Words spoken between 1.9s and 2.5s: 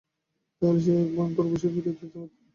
নিতে পারবে?